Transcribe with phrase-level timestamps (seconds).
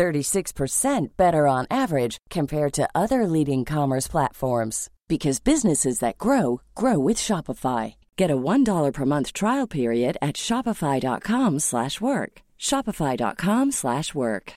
[0.00, 6.98] 36% better on average compared to other leading commerce platforms because businesses that grow grow
[6.98, 7.96] with Shopify.
[8.16, 12.42] Get a $1 per month trial period at shopify.com/work.
[12.58, 14.52] shopify.com/work.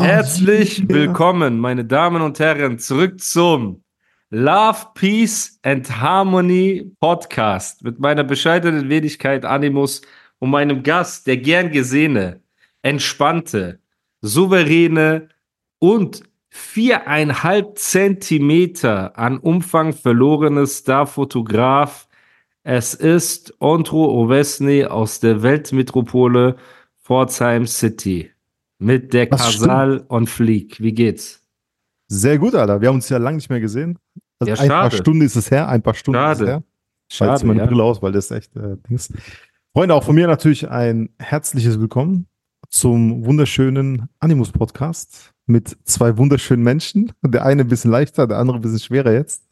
[0.00, 3.82] Oh, Herzlich willkommen, meine Damen und Herren, zurück zum
[4.30, 10.00] Love, Peace and Harmony Podcast mit meiner bescheidenen Wenigkeit Animus
[10.38, 12.39] und meinem Gast, der gern gesehene,
[12.82, 13.80] entspannte,
[14.20, 15.28] souveräne
[15.78, 22.08] und viereinhalb Zentimeter an Umfang verlorenes Starfotograf.
[22.62, 26.56] Es ist Ondro Ovesny aus der Weltmetropole
[27.02, 28.30] Pforzheim City
[28.78, 30.80] mit der Casal und Fleek.
[30.80, 31.44] Wie geht's?
[32.08, 32.80] Sehr gut, Alter.
[32.80, 33.98] Wir haben uns ja lange nicht mehr gesehen.
[34.40, 34.90] Also Ja, ein schade.
[34.90, 36.32] paar Stunden ist es her, ein paar Stunden Schade.
[36.34, 36.62] ist es her.
[37.12, 37.66] Schade, Schade, meine ja.
[37.66, 39.12] Brille aus, weil das echt äh, Dings.
[39.72, 42.26] Freunde, auch von mir natürlich ein herzliches Willkommen
[42.70, 47.12] zum wunderschönen Animus Podcast mit zwei wunderschönen Menschen.
[47.22, 49.46] Der eine ein bisschen leichter, der andere ein bisschen schwerer jetzt.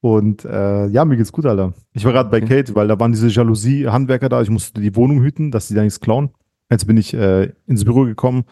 [0.00, 1.74] Und äh, ja, mir geht's gut, Alter.
[1.92, 2.40] Ich war gerade bei.
[2.40, 4.40] Kate, weil da waren diese Jalousie-Handwerker da.
[4.40, 6.30] Ich musste die Wohnung hüten, dass die da nichts klauen.
[6.70, 8.44] Jetzt bin ich äh, ins Büro gekommen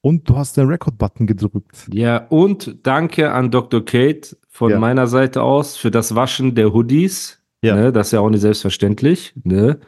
[0.00, 1.88] und du hast den Record-Button gedrückt.
[1.92, 3.84] Ja, und danke an Dr.
[3.84, 4.78] Kate von Ja.
[4.78, 7.42] meiner Seite aus für das Waschen der Hoodies.
[7.62, 7.74] Ja.
[7.76, 9.34] Ne, das ist ja auch nicht selbstverständlich.
[9.44, 9.80] Ne?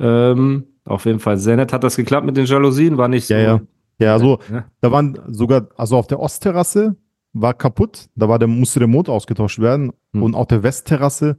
[0.00, 1.72] Ähm, auf jeden Fall sehr nett.
[1.72, 2.96] Hat das geklappt mit den Jalousien?
[2.98, 3.34] War nicht so.
[3.34, 3.60] Ja, ja.
[3.98, 4.64] Ja, also Ne?
[4.80, 6.96] Da waren sogar, also auf der Ostterrasse
[7.34, 9.92] war kaputt, da war der, musste der Motor ausgetauscht werden.
[10.12, 10.22] Hm.
[10.22, 11.36] Und auf der Westterrasse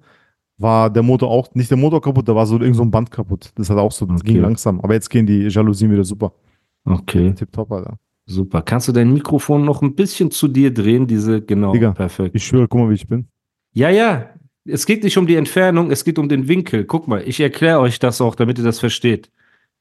[0.58, 3.11] war der Motor auch, nicht der Motor kaputt, da war so irgend so ein Band
[3.11, 3.52] kaputt.
[3.55, 4.33] Das hat auch so, das Okay.
[4.33, 4.80] ging langsam.
[4.81, 6.31] Aber jetzt gehen die Jalousien wieder super.
[6.86, 7.98] Okay, Tipptopp, Alter.
[8.27, 8.61] super.
[8.61, 11.05] Kannst du dein Mikrofon noch ein bisschen zu dir drehen?
[11.08, 12.33] Diese, genau, Digga, perfekt.
[12.36, 13.27] Ich schwöre, guck mal, wie ich bin.
[13.73, 14.30] Ja, ja.
[14.65, 16.85] Es geht nicht um die Entfernung, es geht um den Winkel.
[16.85, 19.29] Guck mal, ich erkläre euch das auch, damit ihr das versteht.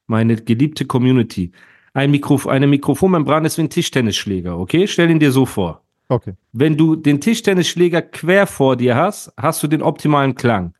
[0.07, 1.51] Meine geliebte Community.
[1.93, 4.87] Ein Mikrof eine Mikrofonmembran ist wie ein Tischtennisschläger, okay?
[4.87, 5.81] Stell ihn dir so vor.
[6.09, 6.33] Okay.
[6.51, 10.73] Wenn du den Tischtennisschläger quer vor dir hast, hast du den optimalen Klang.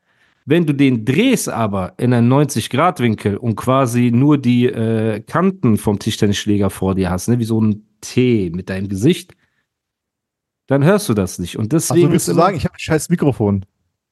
[0.45, 5.99] Wenn du den drehst aber in einen 90-Grad-Winkel und quasi nur die äh, Kanten vom
[5.99, 9.35] Tischtennisschläger vor dir hast, ne, wie so ein T mit deinem Gesicht,
[10.67, 11.57] dann hörst du das nicht.
[11.57, 13.65] Und deswegen Also willst du sagen, ich habe ein scheiß Mikrofon.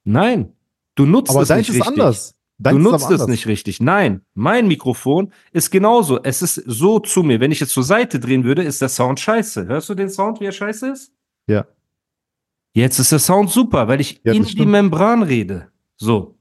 [0.03, 0.53] Nein,
[0.95, 1.87] du nutzt Aber es nicht ist richtig.
[1.87, 2.35] anders.
[2.57, 3.79] Du Deins ist nutzt es nicht richtig.
[3.81, 6.21] Nein, mein Mikrofon ist genauso.
[6.21, 7.39] Es ist so zu mir.
[7.39, 9.65] Wenn ich jetzt zur Seite drehen würde, ist der Sound scheiße.
[9.65, 11.11] Hörst du den Sound, wie er scheiße ist?
[11.47, 11.65] Ja.
[12.73, 14.69] Jetzt ist der Sound super, weil ich Ja, in die stimmt.
[14.71, 15.69] Membran rede.
[15.97, 16.37] So.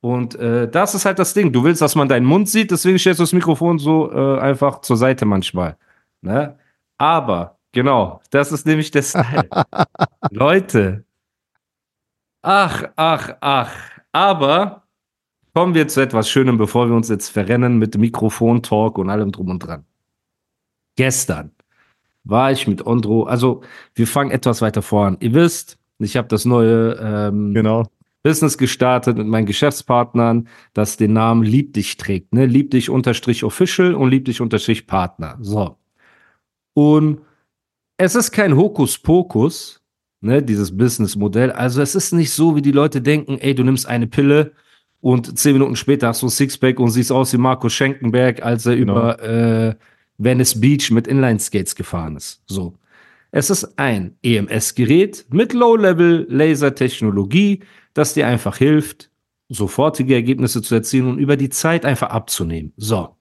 [0.00, 1.52] Und äh, das ist halt das Ding.
[1.52, 4.80] Du willst, dass man deinen Mund sieht, deswegen stellst du das Mikrofon so äh, einfach
[4.80, 5.78] zur Seite manchmal.
[6.20, 6.58] Ne?
[6.98, 9.48] Aber, genau, das ist nämlich der Style.
[10.30, 11.03] Leute.
[12.46, 13.72] Ach, ach, ach.
[14.12, 14.82] Aber
[15.54, 19.32] kommen wir zu etwas Schönem, bevor wir uns jetzt verrennen mit Mikrofon, Talk und allem
[19.32, 19.86] drum und dran.
[20.94, 21.52] Gestern
[22.22, 23.62] war ich mit Ondro, also
[23.94, 25.16] wir fangen etwas weiter voran.
[25.20, 27.84] Ihr wisst, ich habe das neue ähm, Genau.
[28.22, 32.44] Business gestartet mit meinen Geschäftspartnern, das den Namen Lieb dich trägt, ne?
[32.44, 35.38] Lieb dich unterstrich official und Lieb dich unterstrich Partner.
[35.40, 35.78] So.
[36.74, 37.22] Und
[37.96, 39.83] es ist kein Hokuspokus,
[40.24, 41.52] ne, dieses Businessmodell.
[41.52, 44.52] Also es ist nicht so, wie die Leute denken, ey, du nimmst eine Pille
[45.00, 48.66] und zehn Minuten später hast du ein Sixpack und siehst aus wie Markus Schenkenberg, als
[48.66, 48.92] er Genau.
[48.92, 49.74] über äh,
[50.18, 52.42] Venice Beach mit Inline-Skates gefahren ist.
[52.46, 52.74] So.
[53.30, 57.60] Es ist ein EMS-Gerät mit Low-Level-Laser-Technologie,
[57.92, 59.10] das dir einfach hilft,
[59.48, 62.72] sofortige Ergebnisse zu erzielen und über die Zeit einfach abzunehmen.
[62.76, 63.16] So.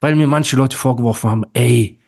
[0.00, 1.98] Weil mir manche Leute vorgeworfen haben, ey,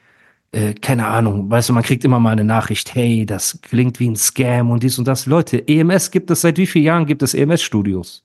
[0.57, 4.09] äh, keine Ahnung, weißt du, man kriegt immer mal eine Nachricht, hey, das klingt wie
[4.09, 5.27] ein Scam und dies und das.
[5.27, 8.25] Leute, EMS gibt es, seit wie vielen Jahren gibt es EMS-Studios?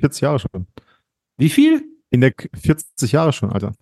[0.00, 0.66] 40 Jahre schon.
[1.38, 1.82] Wie viel?
[2.10, 3.72] In der K- 40 Jahre schon, Alter.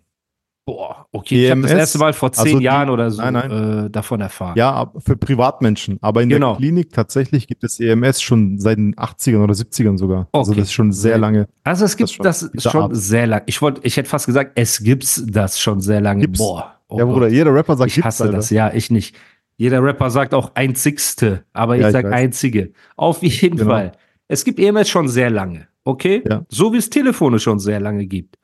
[0.66, 3.20] Boah, okay, ich habe das EMS, erste Mal vor zehn also die- Jahren oder so
[3.20, 3.50] nein,
[3.86, 4.56] Äh, davon erfahren.
[4.56, 5.98] Ja, für Privatmenschen.
[6.00, 6.52] Aber in Genau.
[6.52, 10.26] der Klinik tatsächlich gibt es EMS schon seit den 80ern oder 70ern sogar.
[10.32, 10.60] Also Okay.
[10.60, 11.48] das ist schon sehr lange.
[11.64, 13.42] Also es gibt schon das, schon sehr lang.
[13.44, 16.22] Ich wollte, ich hätte fast gesagt, es gibt's das schon sehr lange.
[16.22, 16.38] Gibt's.
[16.38, 17.14] Boah, oh ja, Gott.
[17.14, 18.36] Bruder, jeder Rapper sagt, ich hasse Alter.
[18.36, 18.50] das.
[18.50, 19.16] Ja, ich nicht.
[19.56, 22.12] Jeder Rapper sagt auch einzigste, aber Ja, ich ich sag weiß.
[22.12, 22.72] einzige.
[22.96, 23.70] Auf jeden Genau.
[23.70, 23.92] Fall.
[24.28, 26.22] Es gibt EMS schon sehr lange, okay?
[26.28, 26.44] Ja.
[26.48, 28.36] So wie es Telefone schon sehr lange gibt.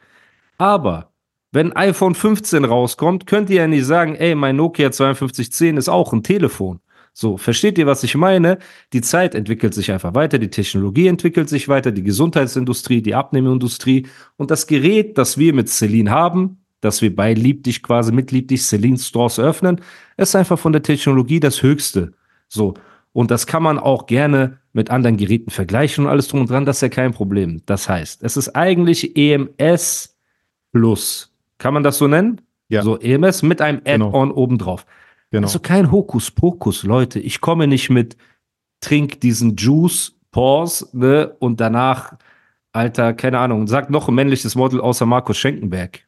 [0.58, 1.06] Aber
[1.52, 6.12] Wenn iPhone 15 rauskommt, könnt ihr ja nicht sagen, ey, mein Nokia 5210 ist auch
[6.12, 6.78] ein Telefon.
[7.12, 8.58] So, versteht ihr, was ich meine?
[8.92, 14.06] Die Zeit entwickelt sich einfach weiter, die Technologie entwickelt sich weiter, die Gesundheitsindustrie, die Abnehmindustrie
[14.36, 18.62] und das Gerät, das wir mit Celine haben, das wir bei Liebdig quasi mit Liebdig
[18.62, 19.80] Celine Stores eröffnen,
[20.16, 22.12] ist einfach von der Technologie das Höchste.
[22.48, 22.74] So.
[23.12, 26.64] Und das kann man auch gerne mit anderen Geräten vergleichen und alles drum und dran,
[26.64, 27.62] das ist ja kein Problem.
[27.66, 30.16] Das heißt, es ist eigentlich EMS
[30.72, 31.34] Plus.
[31.58, 32.40] Kann man das so nennen?
[32.68, 32.82] Ja.
[32.82, 34.08] So EMS mit einem Genau.
[34.08, 34.86] Add-on obendrauf.
[35.30, 35.46] Genau.
[35.46, 37.18] Also kein Hokuspokus, Leute.
[37.18, 38.16] Ich komme nicht mit
[38.80, 42.14] trink diesen Juice, Pause, ne, und danach,
[42.72, 46.04] Alter, keine Ahnung, sag noch ein männliches Model außer Markus Schenkenberg.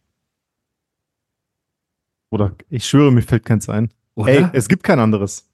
[2.32, 3.92] Oder ich schwöre, mir fällt keins ein.
[4.14, 4.30] Oder?
[4.32, 5.48] Ey, es gibt kein anderes.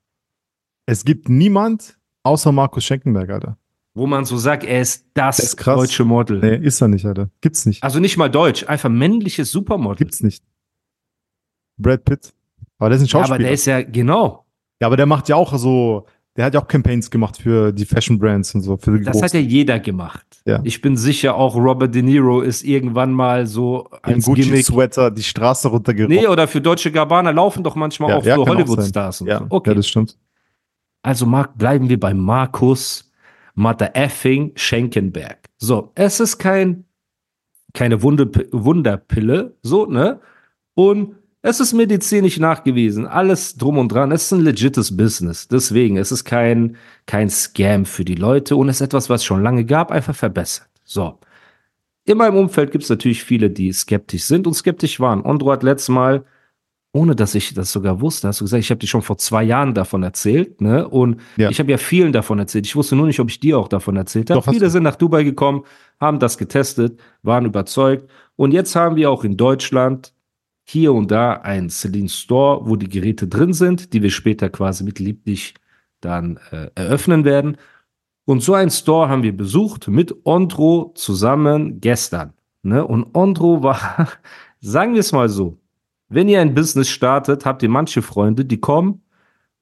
[0.87, 3.59] Es gibt niemand außer Markus Schenkenberg, Alter.
[3.95, 6.39] Wo man so sagt, er ist das ist deutsche Model.
[6.39, 7.31] Nee, ist er nicht, Alter.
[7.41, 7.83] Gibt's nicht.
[7.83, 9.97] Also nicht mal deutsch, einfach männliches Supermodel.
[9.99, 10.45] Gibt's nicht.
[11.79, 12.33] Brad Pitt.
[12.79, 13.35] Aber der ist ein Ja, Schauspieler.
[13.35, 14.47] aber der ist ja, genau.
[14.81, 16.07] Ja, aber der macht ja auch so,
[16.39, 18.77] der hat ja auch Campaigns gemacht für die Fashion Brands und so.
[18.77, 19.49] Das hat ja großen.
[19.49, 20.25] jeder gemacht.
[20.45, 20.61] Ja.
[20.63, 24.21] Ich bin sicher, auch Robert De Niro ist irgendwann mal so Ein.
[24.21, 26.11] Gucci-Sweater die Straße runtergerollt.
[26.11, 29.25] Nee, oder für Deutsche Gabbana laufen doch manchmal auch so kann Hollywood-Stars.
[29.27, 29.47] Ja, so.
[29.51, 29.71] Okay.
[29.71, 30.17] ja, das stimmt.
[31.03, 33.11] Also Marc, bleiben wir bei Markus
[33.57, 35.39] Mother effing Schenkenberg.
[35.57, 36.85] So, es ist kein,
[37.75, 40.21] keine Wunde, Wunderpille, so, ne?
[40.75, 44.11] Und es ist medizinisch nachgewiesen, alles drum und dran.
[44.13, 45.47] Es ist ein legites Business.
[45.49, 46.77] Deswegen, es ist kein,
[47.07, 50.15] kein Scam für die Leute und es ist etwas, was es schon lange gab, einfach
[50.15, 50.69] verbessert.
[50.85, 51.19] So.
[52.05, 55.23] In meinem Umfeld gibt es natürlich viele, die skeptisch sind und skeptisch waren.
[55.23, 56.25] Ondro hat letztes Mal,
[56.93, 59.45] ohne dass ich das sogar wusste, hast du gesagt, ich habe dir schon vor zwei
[59.45, 60.89] Jahren davon erzählt, ne?
[60.89, 61.51] Und Ja.
[61.51, 62.67] ich habe ja vielen davon erzählt.
[62.67, 64.43] Ich wusste nur nicht, ob ich dir auch davon erzählt habe.
[64.51, 65.65] Viele sind nach Dubai gekommen,
[66.01, 68.09] haben das getestet, waren überzeugt.
[68.37, 70.15] Und jetzt haben wir auch in Deutschland
[70.71, 74.85] hier und da einen Celine Store, wo die Geräte drin sind, die wir später quasi
[74.85, 75.55] mit Lieblich
[76.03, 77.57] dann äh, eröffnen werden.
[78.27, 82.35] Und so einen Store haben wir besucht mit Ondro zusammen gestern.
[82.63, 82.87] Ne?
[82.87, 84.09] Und Ondro war,
[84.61, 85.57] sagen wir es mal so,
[86.11, 89.01] wenn ihr ein Business startet, habt ihr manche Freunde, die kommen,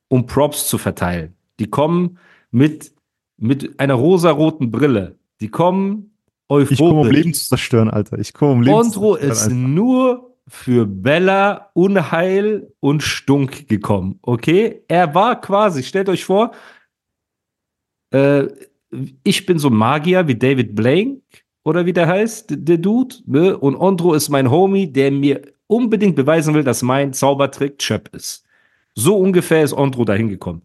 [0.08, 1.36] um Props zu verteilen.
[1.60, 2.18] Die kommen
[2.50, 2.92] mit,
[3.36, 5.16] mit einer rosaroten Brille.
[5.40, 6.16] Die kommen
[6.48, 6.72] euphorisch.
[6.72, 8.18] Ich komme um Leben zu zerstören, Alter.
[8.18, 9.30] Ich komme um Leben Ondro zu zerstören.
[9.30, 9.54] ist Alter.
[9.54, 14.18] nur für Bella, Unheil und Stunk gekommen.
[14.22, 14.82] Okay?
[14.88, 16.52] Er war quasi, stellt euch vor,
[18.12, 18.46] äh,
[19.24, 21.20] ich bin so ein Magier wie David Blank
[21.64, 23.16] oder wie der heißt, der Dude.
[23.26, 23.58] Ne?
[23.58, 28.44] Und Ondro ist mein Homie, der mir unbedingt beweisen will, dass mein Zaubertrick Chöp ist.
[28.94, 30.62] So ungefähr ist Ondro dahin gekommen.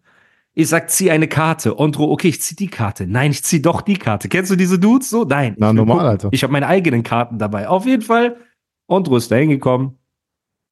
[0.54, 1.80] Ich sag, zieh eine Karte.
[1.80, 3.08] Ondro, okay, ich zieh die Karte.
[3.08, 4.28] Nein, ich zieh doch die Karte.
[4.28, 5.24] Kennst du diese Dudes so?
[5.24, 5.56] Nein.
[5.58, 6.06] Na, normal.
[6.06, 6.30] Alter.
[6.32, 7.68] Ich habe meine eigenen Karten dabei.
[7.68, 8.38] Auf jeden Fall,
[8.92, 9.98] Ondro ist dahin gekommen,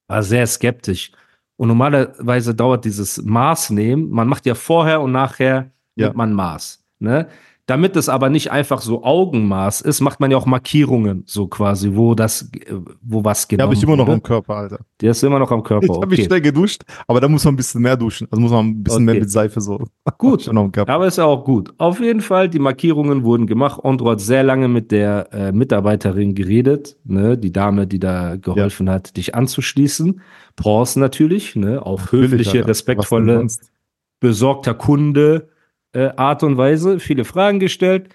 [0.07, 1.11] war sehr skeptisch.
[1.55, 6.07] Und normalerweise dauert dieses Maß nehmen, man macht ja vorher und nachher Ja.
[6.07, 6.83] nimmt man Maß.
[6.99, 7.27] Ne?
[7.69, 11.91] Damit es aber nicht einfach so Augenmaß ist, macht man ja auch Markierungen, so quasi,
[11.93, 12.73] wo das, äh,
[13.03, 13.65] wo was genau.
[13.65, 14.79] habe ich immer noch am Körper, Alter.
[14.99, 15.85] Der ist immer noch am Körper.
[15.85, 16.25] Ich habe mich Okay.
[16.25, 18.27] schnell geduscht, aber da muss man ein bisschen mehr duschen.
[18.31, 19.05] Also muss man ein bisschen Okay.
[19.05, 19.83] mehr mit Seife so.
[20.17, 20.41] Gut.
[20.41, 20.91] Schon am Körper.
[20.91, 21.71] Aber ist ja auch gut.
[21.77, 23.79] Auf jeden Fall, die Markierungen wurden gemacht.
[23.83, 28.89] Ondro hat sehr lange mit der äh, Mitarbeiterin geredet, ne, die Dame, die da geholfen
[28.89, 30.21] hat, dich anzuschließen.
[30.55, 33.45] Pause natürlich, ne, auf höfliche, respektvolle,
[34.19, 35.49] besorgter Kunde
[35.93, 38.09] äh, Art und Weise, viele Fragen gestellt.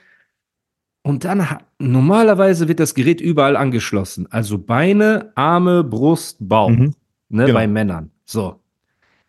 [1.02, 1.46] Und dann,
[1.78, 4.26] normalerweise wird das Gerät überall angeschlossen.
[4.30, 6.70] Also Beine, Arme, Brust, Bauch.
[6.70, 6.94] Mhm.
[7.28, 7.58] Ne, Genau.
[7.58, 8.10] bei Männern.
[8.24, 8.60] So.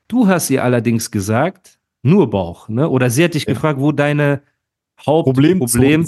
[0.08, 2.88] Du hast ihr allerdings gesagt, nur Bauch, ne?
[2.88, 3.54] Oder sie hat dich Ja.
[3.54, 4.42] gefragt, wo deine
[4.96, 6.06] Problem- Hauptproblemzone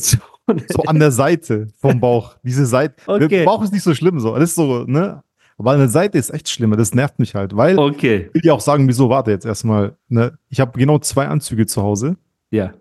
[0.70, 2.38] So an der Seite vom Bauch.
[2.44, 2.96] Diese Seite.
[3.06, 3.28] Okay.
[3.28, 4.34] Der Bauch ist nicht so schlimm so.
[4.36, 5.22] Das ist so, ne?
[5.58, 6.78] Aber an der Seite ist echt schlimmer.
[6.78, 7.58] Das nervt mich halt.
[7.58, 9.98] Weil, Okay, ich will dir auch sagen, wieso, warte jetzt erstmal.
[10.08, 10.38] Ne?
[10.50, 12.16] Ich habe genau zwei Anzüge zu Hause.
[12.52, 12.74] Ja.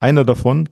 [0.00, 0.68] Einer davon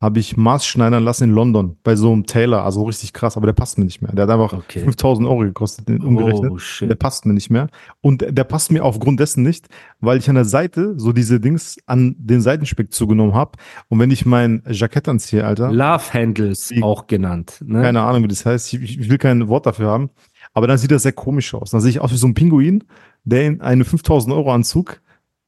[0.00, 3.52] habe ich maßschneidern lassen in London bei so einem Tailor, also richtig krass, aber der
[3.52, 4.12] passt mir nicht mehr.
[4.12, 4.78] Der hat einfach Okay.
[4.78, 6.52] 5000 Euro gekostet, den umgerechnet.
[6.52, 6.98] Oh, Der shit.
[7.00, 7.66] passt mir nicht mehr.
[8.00, 9.66] Und der passt mir aufgrund dessen nicht,
[9.98, 13.58] weil ich an der Seite so diese Dings an den Seitenspeck zugenommen habe.
[13.88, 17.60] Und wenn ich mein Jackett anziehe, Alter, Love Handles Wie- auch genannt.
[17.66, 17.82] Ne?
[17.82, 20.10] keine Ahnung, wie das heißt, ich, ich will kein Wort dafür haben,
[20.54, 21.72] aber dann sieht das sehr komisch aus.
[21.72, 22.84] Dann sehe ich aus wie so ein Pinguin,
[23.24, 25.00] der in einen 5000 Euro Anzug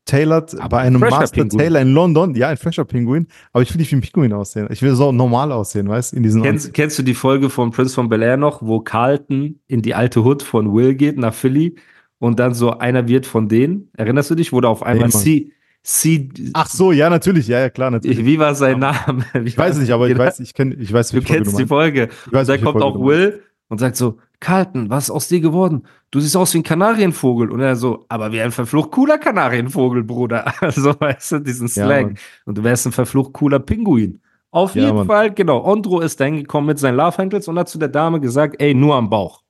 [0.05, 1.59] tailored Aber einem fresher Master Pinguin.
[1.59, 2.35] Tailor in London.
[2.35, 4.67] Ja, ein fresher Pinguin, aber ich will nicht wie ein Pinguin aussehen.
[4.71, 7.71] Ich will so normal aussehen, weißt du, in diesen Kennst, kennst du die Folge von
[7.71, 11.35] Prince von Bel Air noch, wo Carlton in die alte Hood von Will geht, nach
[11.35, 11.77] Philly,
[12.19, 13.91] und dann so einer wird von denen?
[13.97, 14.53] Erinnerst du dich?
[14.53, 15.53] Wo da auf einmal Nee.
[15.83, 18.25] C, Ach so, ja, natürlich, ja, ja, klar, natürlich.
[18.27, 19.25] wie war sein Name?
[19.33, 21.43] Wie Ich weiß es nicht, aber ich weiß, ich kenne, ich weiß, Du welche Folge
[21.45, 21.67] kennst die.
[21.67, 22.09] Folge.
[22.31, 23.07] Weiß, Und welche kommt Folge auch du.
[23.07, 25.85] Will und sagt so, Carlton, was ist aus dir geworden?
[26.11, 27.51] Du siehst aus wie ein Kanarienvogel.
[27.51, 30.53] Und er so, aber wie ein verflucht cooler Kanarienvogel, Bruder.
[30.61, 32.11] Also, weißt du, diesen Slang.
[32.11, 32.17] Ja,
[32.47, 34.21] und du wärst ein verflucht cooler Pinguin.
[34.51, 35.07] Auf Ja, jeden Mann.
[35.07, 35.63] Fall, genau.
[35.65, 38.75] Ondro ist dahin gekommen mit seinen Love Handles und hat zu der Dame gesagt, ey,
[38.75, 39.43] nur am Bauch.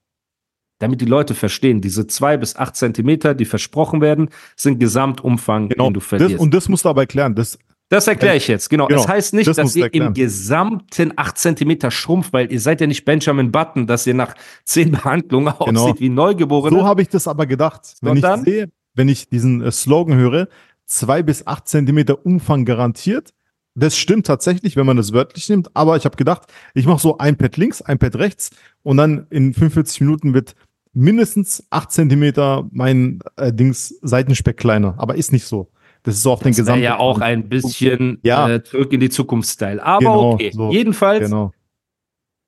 [0.79, 5.85] Damit die Leute verstehen, diese zwei bis acht Zentimeter, die versprochen werden, sind Gesamtumfang, Genau.
[5.89, 6.39] den du Das, verlierst.
[6.39, 7.35] und das musst du aber erklären.
[7.35, 7.59] Das,
[7.91, 8.87] Das erkläre ich jetzt, genau.
[8.87, 12.81] Genau, Das heißt nicht, das dass ihr im gesamten 8 Zentimeter schrumpft, weil ihr seid
[12.81, 15.83] ja nicht Benjamin Button, dass ihr nach 10 Behandlungen Genau.
[15.83, 16.75] aussieht wie Neugeborene.
[16.79, 17.97] so habe ich das aber gedacht.
[18.01, 20.49] Wenn ich sehe, wenn ich diesen äh, Slogan höre,
[20.87, 23.31] zwei bis acht Zentimeter Umfang garantiert.
[23.75, 25.71] Das stimmt tatsächlich, wenn man das wörtlich nimmt.
[25.75, 26.43] Aber ich habe gedacht,
[26.75, 28.51] ich mache so ein Pad links, ein Pad rechts
[28.83, 30.55] und dann in 45 Minuten wird
[30.93, 34.95] mindestens acht Zentimeter mein äh, Dings Seitenspeck kleiner.
[34.99, 35.71] Aber ist nicht so.
[36.03, 36.83] Das ist den das wäre gesamten.
[36.83, 38.49] ja auch ein bisschen Ja.
[38.49, 39.83] äh, zurück in die Zukunft-Style.
[39.85, 40.51] Aber Genau, okay.
[40.53, 40.71] so.
[40.71, 41.53] Jedenfalls, Genau.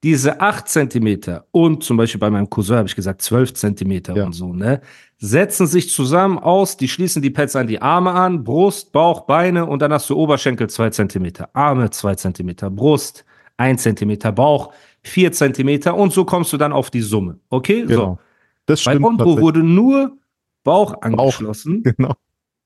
[0.02, 4.25] diese 8 Zentimeter und zum Beispiel bei meinem Cousin habe ich gesagt 12 Zentimeter Ja.
[4.26, 4.80] und so, ne?
[5.18, 9.66] Setzen sich zusammen aus, die schließen die Pads an die Arme an, Brust, Bauch, Beine
[9.66, 13.25] und dann hast du Oberschenkel 2 Zentimeter, Arme 2 Zentimeter, Brust
[13.59, 14.73] 1 Zentimeter, Bauch
[15.04, 17.38] 4 Zentimeter und so kommst du dann auf die Summe.
[17.50, 17.82] Okay?
[17.87, 18.04] Genau.
[18.14, 18.18] So.
[18.66, 19.04] Das Bei stimmt.
[19.06, 19.42] Ondro tatsächlich.
[19.42, 20.16] wurde nur
[20.64, 22.14] Bauch angeschlossen Genau.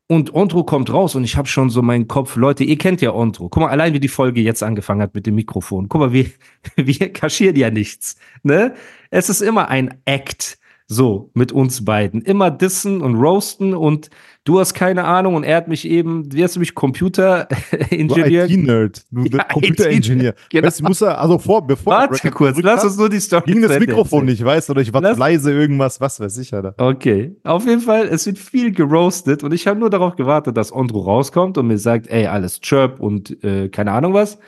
[0.08, 3.12] Und Ondro kommt raus und ich habe schon so meinen Kopf, Leute, ihr kennt ja
[3.12, 3.48] Ondro.
[3.48, 5.88] Guck mal, allein wie die Folge jetzt angefangen hat mit dem Mikrofon.
[5.88, 6.26] Guck mal, wir,
[6.76, 8.16] wir kaschieren ja nichts.
[8.42, 8.74] Ne?
[9.10, 12.22] Es ist immer ein Act, so mit uns beiden.
[12.22, 14.08] Immer dissen und roasten und
[14.44, 18.44] du hast keine Ahnung und er hat mich eben, wie hast du mich, Computer-Ingenieur?
[18.48, 20.34] IT-Nerd, du Ja, Computer-Ingenieur.
[20.50, 20.66] Genau.
[20.66, 23.62] Weißt ich muss ja, also vor, bevor Warte kurz, lass uns nur die Story ging
[23.62, 24.26] das Mikrofon erzählen.
[24.26, 26.74] nicht, weißt du, oder ich war Lass- leise irgendwas, was weiß ich, Alter.
[26.78, 30.72] Okay, auf jeden Fall, es wird viel geroastet und ich habe nur darauf gewartet, dass
[30.72, 34.38] Ondro rauskommt und mir sagt, ey, alles chirp und äh, keine Ahnung was.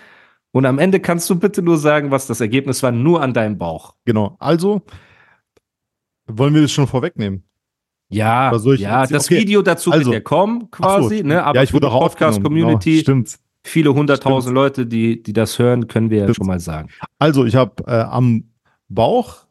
[0.51, 3.59] Und am Ende kannst du bitte nur sagen, was das Ergebnis war, nur an deinem
[3.59, 3.95] Bauch.
[4.07, 4.37] Genau.
[4.39, 4.83] Also,
[6.29, 7.43] wollen wir das schon vorwegnehmen?
[8.11, 11.45] Ja, ja, das okay, Video dazu also- wird ja kommen, quasi, so, ne?
[11.45, 13.39] Aber ja, ich für wurde die auch Podcast-Community, Genau, stimmt.
[13.65, 14.55] viele hunderttausend.
[14.55, 16.89] Leute, die, die das hören, können wir ja schon mal sagen.
[17.19, 18.45] Also, ich habe äh, am
[18.89, 19.45] Bauch,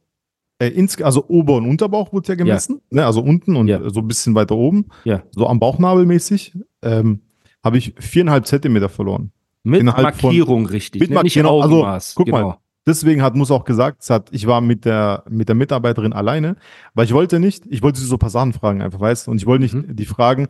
[0.58, 3.06] äh, ins, also Ober- und Unterbauch wurde ja gemessen, ne?
[3.06, 3.88] also unten und Ja.
[3.92, 5.22] so ein bisschen weiter oben, Ja.
[5.32, 7.22] so am Bauchnabel mäßig, ähm,
[7.64, 9.32] habe ich viereinhalb Zentimeter verloren.
[9.64, 11.16] Mit Innerhalb von- Markierung richtig, Mit ne?
[11.16, 12.58] Mark- nicht genau, also, guck mal, genau.
[12.88, 16.56] Deswegen hat muss auch gesagt, es hat, ich war mit der, mit der Mitarbeiterin alleine,
[16.94, 19.32] weil ich wollte nicht, ich wollte sie so ein paar Sachen fragen, einfach, weißt du,
[19.32, 19.96] und ich wollte nicht Mhm.
[19.96, 20.48] die Fragen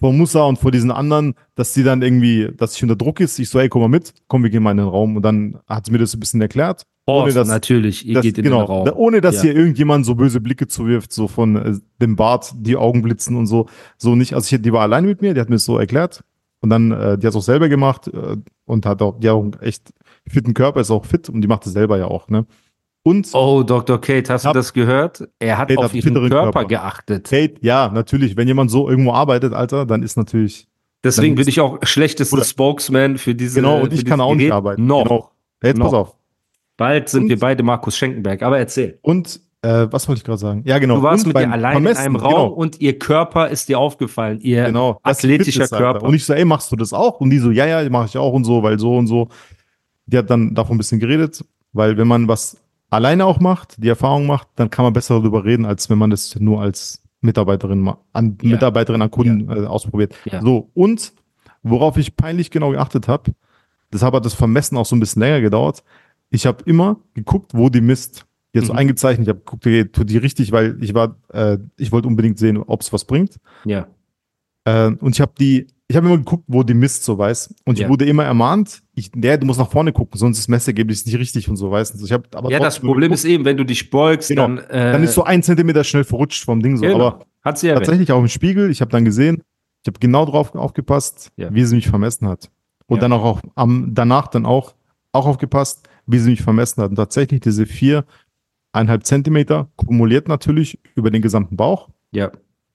[0.00, 3.38] vor Musa und vor diesen anderen, dass sie dann irgendwie, dass ich unter Druck ist.
[3.38, 5.16] Ich so, ey, komm mal mit, komm, wir gehen mal in den Raum.
[5.16, 6.82] Und dann hat sie mir das ein bisschen erklärt.
[7.06, 8.88] ohne Horst, dass- natürlich, ihr Das, geht in genau, den Raum.
[8.96, 9.42] ohne dass Ja.
[9.42, 13.46] hier irgendjemand so böse Blicke zuwirft, so von äh, dem Bart, die Augen blitzen und
[13.46, 13.66] so.
[13.98, 14.32] So nicht.
[14.34, 16.24] Also ich, die war alleine mit mir, die hat mir das so erklärt.
[16.60, 19.36] Und dann, äh, die hat es auch selber gemacht äh, und hat auch, die hat
[19.36, 19.92] auch echt
[20.28, 22.46] fitten Körper, ist auch fit und die macht es selber ja auch, ne?
[23.06, 24.00] Und Oh, Dr.
[24.00, 25.28] Kate, hast Hab- du das gehört?
[25.38, 26.64] Er hat Kate auf hat ihren Körper, Körper.
[26.64, 27.24] geachtet.
[27.28, 30.66] Kate, ja, natürlich, wenn jemand so irgendwo arbeitet, Alter, dann ist natürlich,
[31.02, 33.56] Deswegen bin ich auch schlechtester Spokesman für diese.
[33.60, 34.52] genau, und ich kann auch nicht Gerät.
[34.54, 34.86] arbeiten.
[34.86, 35.04] Noch.
[35.04, 35.30] Genau.
[35.62, 35.84] Jetzt Noch.
[35.86, 36.16] pass auf.
[36.78, 38.42] Bald sind Und- wir beide Markus Schenkenberg.
[38.42, 38.98] Aber erzähl.
[39.02, 40.62] Und, äh, was wollte ich gerade sagen?
[40.64, 40.96] Ja, genau.
[40.96, 42.46] Du warst und mit beim allein in Vermessen, einem Raum genau.
[42.48, 44.40] und ihr Körper ist dir aufgefallen.
[44.40, 45.68] Ihr Genau, athletischer.
[45.68, 46.06] Körper.
[46.06, 47.20] Und ich so, ey, machst du das auch?
[47.20, 49.28] Und die so, ja, ja, mache ich auch und so, weil so und so.
[50.06, 52.56] Die hat dann davon ein bisschen geredet, weil wenn man was
[52.90, 56.10] alleine auch macht, die Erfahrung macht, dann kann man besser darüber reden, als wenn man
[56.10, 58.50] das nur als Mitarbeiterin an Ja.
[58.50, 60.14] Mitarbeiterin an Kunden äh, ausprobiert.
[60.26, 60.42] Ja.
[60.42, 61.12] So, und
[61.62, 63.32] worauf ich peinlich genau geachtet habe,
[63.92, 65.82] deshalb hat das Vermessen auch so ein bisschen länger gedauert.
[66.30, 68.26] Ich habe immer geguckt, wo die misst.
[68.52, 68.80] Jetzt so Mhm.
[68.80, 72.38] eingezeichnet, ich habe geguckt, okay, tut die richtig, weil ich war, äh, ich wollte unbedingt
[72.38, 73.38] sehen, ob es was bringt.
[73.64, 73.88] Ja.
[74.64, 77.54] Äh, und ich habe die, ich habe immer geguckt, wo die misst, so weiß.
[77.64, 77.84] Und Ja.
[77.84, 81.06] ich wurde immer ermahnt, ich, der, du musst nach vorne gucken, sonst ist das Messergebnis
[81.06, 82.02] nicht richtig und so weiß.
[82.02, 83.18] Ich hab, aber ja, das Problem geguckt.
[83.20, 84.42] ist eben, wenn du dich beugst, Genau.
[84.48, 84.58] dann.
[84.58, 86.82] Äh, dann ist so ein Zentimeter schnell verrutscht vom Ding so.
[86.82, 87.06] genau.
[87.06, 87.84] Aber Hat sie erwähnt.
[87.86, 89.42] tatsächlich auch im Spiegel, ich habe dann gesehen,
[89.82, 91.54] ich habe genau drauf aufgepasst, Ja.
[91.54, 92.50] wie sie mich vermessen hat.
[92.88, 93.02] Und Ja.
[93.02, 94.74] dann auch, auch am, danach dann auch,
[95.12, 96.90] auch aufgepasst, wie sie mich vermessen hat.
[96.90, 98.04] Und tatsächlich diese vier,
[98.72, 102.32] eineinhalb Zentimeter, kumuliert natürlich über den gesamten Bauch, Ja.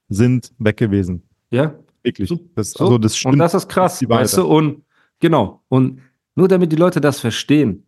[0.08, 1.24] sind weg gewesen.
[1.52, 1.74] Ja.
[2.04, 2.34] Wirklich.
[2.56, 2.86] Das, So.
[2.86, 3.34] also das stimmt.
[3.34, 4.46] Und das ist krass, weißt du?
[4.48, 4.84] Und
[5.20, 5.62] genau.
[5.70, 6.02] Und
[6.36, 7.86] nur damit die Leute das verstehen.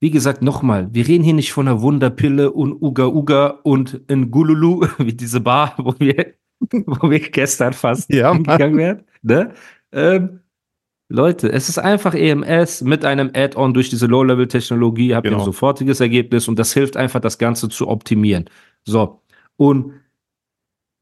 [0.00, 4.30] Wie gesagt, nochmal, wir reden hier nicht von einer Wunderpille und Uga Uga und in
[4.30, 6.34] Gululu, wie diese Bar, wo wir,
[6.86, 9.04] wo wir gestern fast Ja, hingegangen wären.
[9.22, 9.52] Ne?
[9.92, 10.40] Ähm,
[11.08, 15.42] Leute, es ist einfach EMS mit einem Add-on durch diese Low-Level-Technologie, habt ihr Genau.
[15.42, 18.46] ein sofortiges Ergebnis und das hilft einfach, das Ganze zu optimieren.
[18.84, 19.20] So.
[19.56, 19.92] Und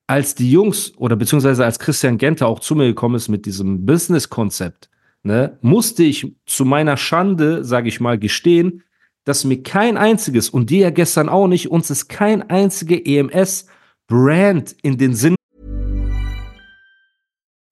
[0.06, 3.86] als die Jungs oder beziehungsweise als Christian Genter auch zu mir gekommen ist mit diesem
[3.86, 4.90] Business-Konzept,
[5.22, 8.82] ne, musste ich zu meiner Schande, sage ich mal, gestehen,
[9.24, 14.74] dass mir kein einziges und dir ja gestern auch nicht, uns ist kein einzige EMS-Brand
[14.82, 15.36] in den Sinn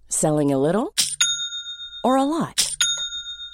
[0.09, 0.91] Selling a little
[2.05, 2.70] or a lot?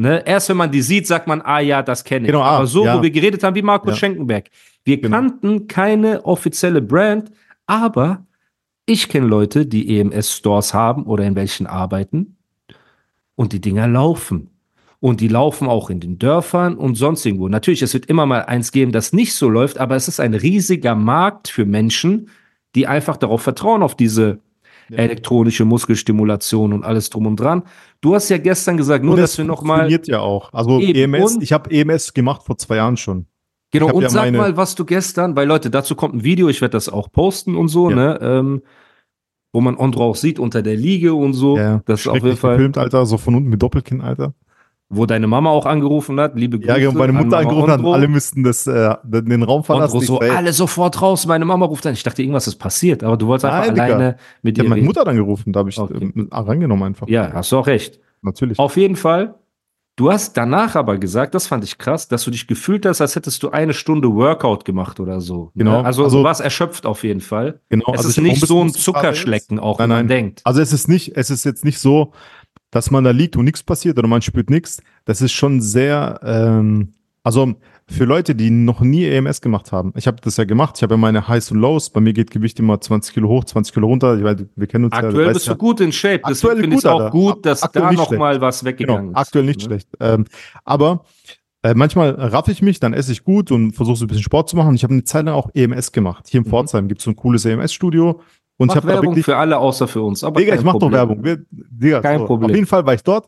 [0.00, 0.22] Ne?
[0.26, 2.32] Erst wenn man die sieht, sagt man, ah ja, das kenne ich.
[2.32, 2.96] Genau, ah, Aber so, ja.
[2.96, 3.96] wo wir geredet haben, wie Markus Ja.
[3.96, 4.48] Schenkenberg.
[4.82, 5.14] Wir Genau.
[5.14, 7.30] kannten keine offizielle Brand,
[7.66, 8.24] aber
[8.86, 12.38] ich kenne Leute, die EMS-Stores haben oder in welchen arbeiten
[13.36, 14.48] und die Dinger laufen.
[15.00, 17.48] Und die laufen auch in den Dörfern und sonst irgendwo.
[17.48, 20.32] Natürlich, es wird immer mal eins geben, das nicht so läuft, aber es ist ein
[20.32, 22.30] riesiger Markt für Menschen,
[22.74, 24.38] die einfach darauf vertrauen, auf diese
[24.98, 27.62] elektronische Muskelstimulation und alles drum und dran.
[28.00, 30.52] Du hast ja gestern gesagt, nur Und dass das wir noch mal funktioniert ja auch.
[30.52, 33.26] Also Eben, EMS, ich habe EMS gemacht vor zwei Jahren schon.
[33.72, 36.60] Genau, und ja sag mal, was du gestern, weil Leute, dazu kommt ein Video, ich
[36.60, 37.96] werde das auch posten und so, Ja.
[37.96, 38.62] ne, ähm,
[39.52, 41.56] wo man Ondro auch sieht unter der Liege und so.
[41.56, 44.34] Ja, das ist auf jeden Fall, gefilmt, Alter, so von unten mit Doppelkinn, Alter.
[44.92, 46.68] Wo deine Mama auch angerufen hat, liebe Grüße.
[46.68, 49.98] Ja, genau, meine an Mutter Mama angerufen hat, alle müssten das, äh, den Raum verlassen.
[49.98, 51.92] Ondro so, alle sofort raus, meine Mama ruft an.
[51.94, 53.84] Ich dachte, irgendwas ist passiert, aber du wolltest einfach Nein, Digga.
[53.84, 54.82] alleine mit ich ihr habe meine.
[54.86, 56.12] Mutter dann gerufen, da habe ich Okay.
[56.32, 57.06] rangenommen einfach.
[57.08, 58.00] Ja, hast du auch recht.
[58.22, 58.58] Natürlich.
[58.58, 59.36] Auf jeden Fall.
[59.96, 63.16] Du hast danach aber gesagt, das fand ich krass, dass du dich gefühlt hast, als
[63.16, 65.50] hättest du eine Stunde Workout gemacht oder so.
[65.54, 65.64] ne?
[65.64, 65.82] Genau.
[65.82, 67.60] Also, Also- du warst erschöpft auf jeden Fall.
[67.68, 68.82] Genau, es also ist nicht so ein jetzt.
[68.82, 70.08] Zuckerschlecken, auch Nein, wenn man nein.
[70.08, 70.40] denkt.
[70.44, 72.12] Also es ist nicht, es ist jetzt nicht so,
[72.70, 74.82] dass man da liegt und nichts passiert oder man spürt nichts.
[75.04, 77.54] Das ist schon sehr, ähm, also
[77.86, 79.92] für Leute, die noch nie EMS gemacht haben.
[79.96, 80.74] Ich habe das ja gemacht.
[80.76, 81.90] Ich habe ja meine Highs und Lows.
[81.90, 84.22] Bei mir geht Gewicht immer 20 Kilo hoch, 20 Kilo runter.
[84.22, 85.00] Weil wir kennen uns ja.
[85.02, 85.54] Aktuell weißt bist ja.
[85.54, 86.20] du gut in Shape.
[86.28, 87.10] Deswegen finde ich auch Alter.
[87.10, 88.20] gut, dass Aktuell da nicht noch schlecht.
[88.20, 89.26] mal was weggegangen Genau, ist.
[89.26, 89.64] aktuell nicht ne?
[89.64, 89.88] schlecht.
[89.98, 90.24] Ähm,
[90.64, 91.04] aber
[91.62, 94.48] äh, manchmal raff ich mich, dann esse ich gut und versuche so ein bisschen Sport
[94.48, 94.74] zu machen.
[94.76, 96.26] Ich habe eine Zeit lang auch EMS gemacht.
[96.28, 96.50] Hier in Mhm.
[96.50, 98.20] Pforzheim gibt es so ein cooles EMS-Studio.
[98.60, 100.22] Und Mach ich habe Werbung wirklich für alle außer für uns.
[100.22, 100.92] Aber Digga, ich mach doch.
[100.92, 101.24] Werbung.
[101.24, 102.26] Wir, Digga, Kein so.
[102.26, 102.50] Problem.
[102.50, 103.26] Auf jeden Fall war ich dort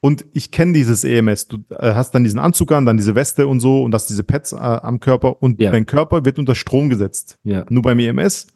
[0.00, 1.48] und ich kenne dieses EMS.
[1.48, 4.22] Du äh, hast dann diesen Anzug an, dann diese Weste und so und hast diese
[4.22, 5.70] Pads äh, am Körper und Ja.
[5.70, 7.38] dein Körper wird unter Strom gesetzt.
[7.42, 7.64] Ja.
[7.70, 8.48] Nur beim EMS.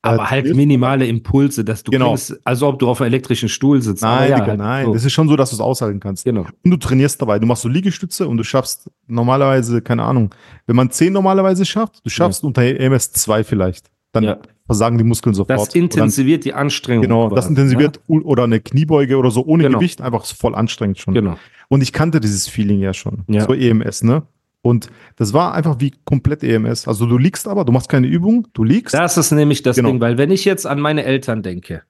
[0.00, 2.06] Aber äh, halt minimale Impulse, dass du Genau.
[2.14, 4.02] klingst, also ob du auf einem elektrischen Stuhl sitzt.
[4.04, 4.84] Nein, ja, Digga, halt nein.
[4.86, 4.92] so.
[4.92, 6.24] Das ist schon so, dass du es aushalten kannst.
[6.24, 6.46] Genau.
[6.64, 7.40] Und du trainierst dabei.
[7.40, 10.30] Du machst so Liegestütze und du schaffst normalerweise, keine Ahnung,
[10.68, 13.90] wenn man 10 normalerweise schafft, du schaffst unter EMS 2 vielleicht.
[14.12, 14.38] Dann Ja.
[14.68, 15.50] Versagen die Muskeln sofort.
[15.58, 17.02] Das Und dann- intensiviert die Anstrengung.
[17.02, 19.78] Genau, das intensiviert u- oder eine Kniebeuge oder so ohne Genau.
[19.78, 21.14] Gewicht, einfach voll anstrengend schon.
[21.14, 21.20] Ne?
[21.22, 21.36] Genau.
[21.68, 23.24] Und ich kannte dieses Feeling ja schon.
[23.28, 23.44] Ja.
[23.46, 24.22] So EMS, ne?
[24.62, 26.86] Und das war einfach wie komplett EMS.
[26.86, 28.92] Also du liegst aber, du machst keine Übung, du liegst.
[28.94, 29.88] Das ist nämlich das Genau.
[29.90, 31.82] Ding, weil wenn ich jetzt an meine Eltern denke,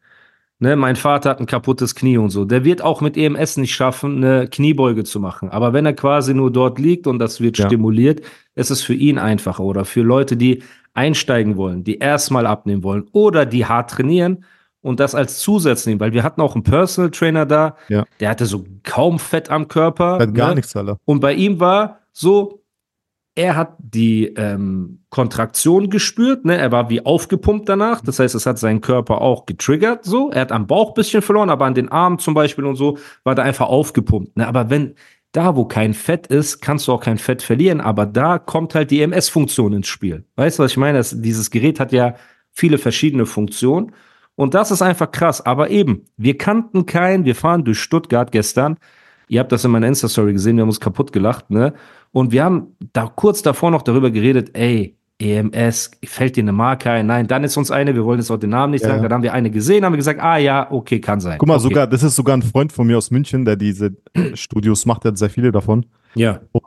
[0.58, 3.74] ne, mein Vater hat ein kaputtes Knie und so, der wird auch mit EMS nicht
[3.74, 5.50] schaffen, eine Kniebeuge zu machen.
[5.50, 7.66] Aber wenn er quasi nur dort liegt und das wird Ja.
[7.66, 8.20] stimuliert,
[8.54, 9.62] ist es für ihn einfacher.
[9.62, 10.62] Oder für Leute, die
[10.94, 14.44] einsteigen wollen, die erstmal abnehmen wollen oder die hart trainieren
[14.80, 18.04] und das als Zusatz nehmen, weil wir hatten auch einen Personal Trainer da, Ja.
[18.20, 20.18] der hatte so kaum Fett am Körper.
[20.18, 20.56] hat gar ne?
[20.56, 20.98] nichts, Alter.
[21.04, 22.57] Und bei ihm war so,
[23.38, 26.56] er hat die ähm, Kontraktion gespürt, ne?
[26.56, 28.00] er war wie aufgepumpt danach.
[28.00, 30.04] Das heißt, es hat seinen Körper auch getriggert.
[30.04, 32.98] So, er hat am Bauch bisschen verloren, aber an den Armen zum Beispiel und so
[33.22, 34.36] war da einfach aufgepumpt.
[34.36, 34.48] Ne?
[34.48, 34.96] Aber wenn
[35.30, 37.80] da, wo kein Fett ist, kannst du auch kein Fett verlieren.
[37.80, 40.24] Aber da kommt halt die EMS-Funktion ins Spiel.
[40.34, 40.98] Weißt du, was ich meine?
[40.98, 42.16] Das, dieses Gerät hat ja
[42.50, 43.92] viele verschiedene Funktionen.
[44.34, 45.46] Und das ist einfach krass.
[45.46, 47.24] Aber eben, wir kannten keinen.
[47.24, 48.78] Wir fahren durch Stuttgart gestern.
[49.28, 51.74] Ihr habt das in meiner Insta-Story gesehen, wir haben uns kaputt gelacht, ne?
[52.12, 56.90] Und wir haben da kurz davor noch darüber geredet, ey, EMS, fällt dir eine Marke
[56.90, 57.06] ein?
[57.06, 59.12] Nein, dann ist uns eine, wir wollen jetzt auch den Namen nicht Ja, sagen, dann
[59.12, 61.38] haben wir eine gesehen, haben wir gesagt, ah ja, okay, kann sein.
[61.38, 61.64] Guck mal, okay.
[61.64, 63.96] sogar, das ist sogar ein Freund von mir aus München, der diese
[64.34, 65.86] Studios macht, der hat sehr viele davon.
[66.14, 66.62] Ja, Ich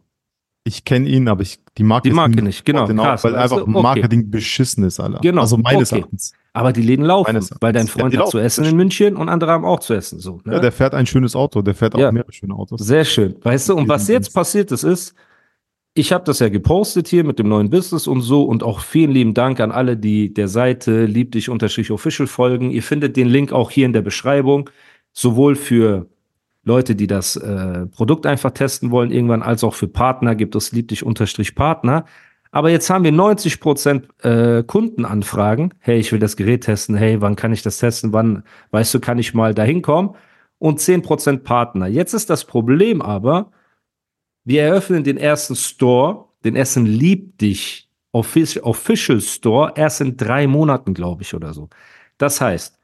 [0.64, 3.54] ich kenne ihn, aber ich, die Marke, Die Marke nicht, genau, genau krass, weil weißt
[3.54, 3.68] einfach?
[3.68, 3.82] Okay.
[3.82, 5.20] Marketing beschissen ist, Alter.
[5.22, 6.02] Genau, Also meines okay.
[6.02, 6.34] Erachtens.
[6.54, 8.72] Aber die Läden laufen, Meines weil dein Ja, Freund die hat zu laufen, essen das
[8.72, 10.20] in München und andere haben auch zu essen.
[10.20, 10.54] So, ne?
[10.56, 12.12] Ja, der fährt ein schönes Auto, der fährt auch Ja.
[12.12, 12.82] mehrere schöne Autos.
[12.82, 13.36] Sehr schön.
[13.42, 15.16] Weißt du, und was jetzt passiert ist, ist,
[15.94, 19.12] ich habe das ja gepostet hier mit dem neuen Business und so und auch vielen
[19.12, 22.72] lieben Dank an alle, die der Seite lieb dich unterstrich official folgen.
[22.72, 24.70] Ihr findet den Link auch hier in der Beschreibung,
[25.14, 26.08] sowohl für
[26.64, 30.72] Leute, die das äh, Produkt einfach testen wollen irgendwann, als auch für Partner gibt es
[30.72, 32.06] lieb dich unterstrich Partner.
[32.52, 35.74] Aber jetzt haben wir 90 Prozent äh, Kundenanfragen.
[35.80, 36.96] Hey, ich will das Gerät testen.
[36.96, 38.12] Hey, wann kann ich das testen?
[38.12, 40.16] Wann, weißt du, kann ich mal dahin kommen?
[40.60, 41.88] Und 10 Prozent Partner.
[41.88, 43.52] Jetzt ist das Problem aber,
[44.44, 50.46] wir eröffnen den ersten Store, den ersten Lieb dich Offic- Official Store erst in drei
[50.48, 51.70] Monaten, glaube ich, oder so.
[52.18, 52.78] Das heißt,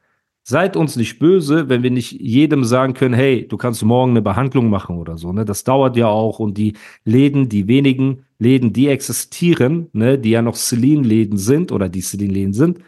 [0.48, 4.22] seid uns nicht böse, wenn wir nicht jedem sagen können, hey, du kannst morgen eine
[4.22, 5.30] Behandlung machen oder so.
[5.30, 5.44] Ne?
[5.44, 6.72] Das dauert ja auch und die
[7.04, 12.54] Läden, die wenigen Läden, die existieren, ne, die ja noch Celine-Läden sind oder die Celine-Läden
[12.54, 12.78] sind,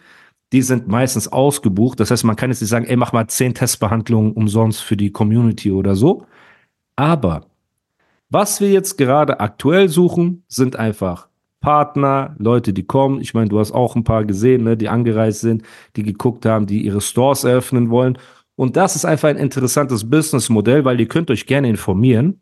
[0.52, 2.00] die sind meistens ausgebucht.
[2.00, 5.12] Das heißt, man kann jetzt nicht sagen, ey, mach mal zehn Testbehandlungen umsonst für die
[5.12, 6.24] Community oder so.
[6.96, 7.44] Aber
[8.30, 11.28] was wir jetzt gerade aktuell suchen, sind einfach
[11.60, 13.20] Partner, Leute, die kommen.
[13.20, 15.62] Ich meine, du hast auch ein paar gesehen, ne, die angereist sind,
[15.96, 18.18] die geguckt haben, die ihre Stores eröffnen wollen.
[18.56, 22.40] Und das ist einfach ein interessantes Businessmodell, weil ihr könnt euch gerne informieren,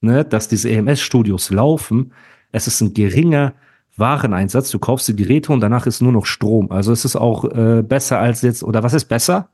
[0.00, 2.12] ne, dass diese EMS-Studios laufen.
[2.52, 3.54] Es ist ein geringer
[3.96, 4.70] Wareneinsatz.
[4.70, 6.70] Du kaufst die Geräte und danach ist nur noch Strom.
[6.70, 9.48] Also es ist auch äh, besser als jetzt, oder was ist besser?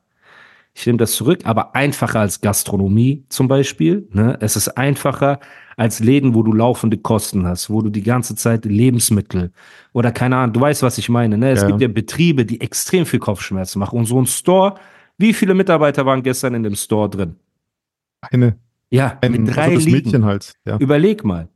[0.79, 4.07] Ich nehme das zurück, aber einfacher als Gastronomie zum Beispiel.
[4.12, 4.37] Ne?
[4.43, 5.41] Es ist einfacher
[5.79, 9.53] als Läden, wo du laufende Kosten hast, wo du die ganze Zeit Lebensmittel
[9.95, 11.39] oder keine Ahnung, du weißt, was ich meine.
[11.39, 11.51] Ne?
[11.53, 11.69] Es Ja.
[11.69, 13.99] gibt ja Betriebe, die extrem viel Kopfschmerzen machen.
[13.99, 14.75] Und so ein Store,
[15.17, 17.37] wie viele Mitarbeiter waren gestern in dem Store drin?
[18.21, 18.57] Eine,
[18.91, 19.93] Ja, ein, mit drei also Liegen.
[19.93, 20.53] Mädchen halt.
[20.67, 20.77] Ja.
[20.77, 21.49] Überleg mal.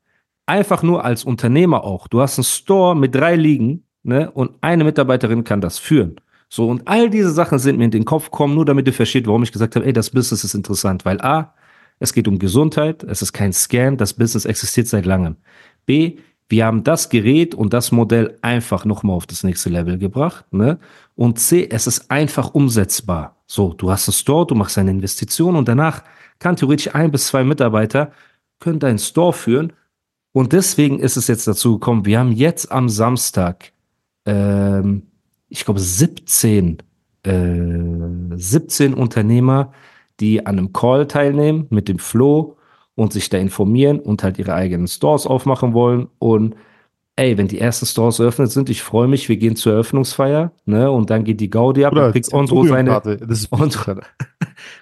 [0.47, 2.09] Einfach nur als Unternehmer auch.
[2.09, 4.31] Du hast einen Store mit drei Ligen, ne?
[4.31, 6.17] Und eine Mitarbeiterin kann das führen.
[6.53, 9.29] So, und all diese Sachen sind mir in den Kopf gekommen, nur damit ihr versteht,
[9.29, 11.05] warum ich gesagt habe, ey, das Business ist interessant.
[11.05, 11.55] Weil A,
[12.01, 15.37] es geht um Gesundheit, es ist kein Scam, das Business existiert seit langem.
[15.87, 20.53] B, wir haben das Gerät und das Modell einfach nochmal auf das nächste Level gebracht.
[20.53, 20.81] Ne?
[21.15, 23.37] Und C, es ist einfach umsetzbar.
[23.47, 26.03] So, du hast einen Store, du machst eine Investition und danach
[26.41, 28.11] kann theoretisch ein bis zwei Mitarbeiter
[28.59, 29.73] können deinen Store führen.
[30.33, 33.73] Und deswegen ist es jetzt dazu gekommen, wir haben jetzt am Samstag,
[34.27, 35.10] ähm,
[35.51, 36.79] ich glaube, 17,
[37.25, 37.33] äh,
[38.35, 39.73] 17 Unternehmer,
[40.21, 42.57] die an einem Call teilnehmen mit dem Flo
[42.95, 46.09] und sich da informieren und halt ihre eigenen Stores aufmachen wollen.
[46.19, 46.55] Und
[47.17, 50.91] ey, wenn die ersten Stores eröffnet sind, ich freue mich, wir gehen zur Eröffnungsfeier, ne?
[50.91, 53.01] Und dann geht die Gaudi ab Oder und kriegt Ondro seine.
[53.01, 53.77] Das ist Und-.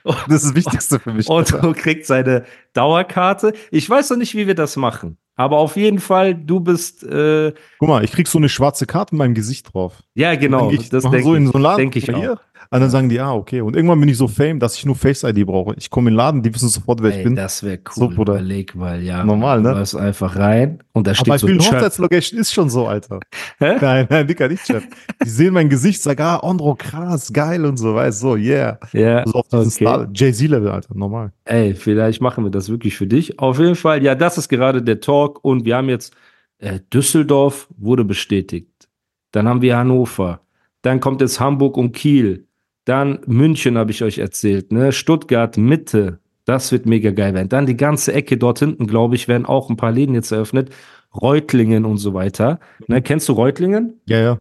[0.04, 1.28] Das ist das Wichtigste für mich.
[1.31, 1.59] Alter.
[1.59, 3.52] Otto kriegt seine Dauerkarte.
[3.70, 5.16] Ich weiß noch nicht, wie wir das machen.
[5.38, 9.14] Aber auf jeden Fall, du bist, äh, Guck mal, ich krieg so eine schwarze Karte
[9.14, 10.03] mit meinem Gesicht drauf.
[10.14, 12.38] ja genau, ich, das denke so in ich, denk ich auch.
[12.70, 13.62] Und dann sagen die, ah, okay.
[13.62, 15.74] Und irgendwann bin ich so fame, dass ich nur Face-ID brauche.
[15.78, 17.35] Ich komme in den Laden, die wissen sofort, wer ich Ey, bin.
[17.37, 18.14] das wäre So, cool.
[18.14, 18.35] Bruder.
[18.35, 19.24] Überleg mal, ja.
[19.24, 19.70] Normal, ne?
[19.72, 21.74] Du läufst einfach rein und da Aber steht bei so vielen Chat.
[21.76, 23.20] Hochzeitslocation ist schon so, Alter.
[23.59, 23.76] Hä?
[23.81, 24.83] Nein, nein, Dicker, nicht Chat.
[25.24, 28.78] Die sehen mein Gesicht, sagen, ah, Ondro, krass, geil und so, weißt so, yeah.
[28.92, 30.07] Ja, So auf diesen okay.
[30.14, 31.33] Jay-Z-Level, Alter, normal.
[31.46, 33.38] Ey, vielleicht machen wir das wirklich für dich.
[33.38, 36.14] Auf jeden Fall, ja, das ist gerade der Talk und wir haben jetzt
[36.59, 38.88] äh, Düsseldorf wurde bestätigt.
[39.33, 40.40] Dann haben wir Hannover.
[40.83, 42.46] Dann kommt jetzt Hamburg und Kiel.
[42.88, 44.92] Dann München habe ich euch erzählt, ne?
[44.92, 46.20] Stuttgart, Mitte.
[46.46, 47.51] Das wird mega geil werden.
[47.51, 50.70] Dann die ganze Ecke dort hinten, glaube ich, werden auch ein paar Läden jetzt eröffnet.
[51.14, 52.61] Reutlingen und so weiter.
[52.87, 54.01] Ne, kennst du Reutlingen?
[54.07, 54.38] Ja, ja.